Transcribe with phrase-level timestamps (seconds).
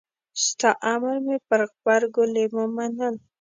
[0.45, 3.15] ستا امر مې پر غبرګو لېمو منل.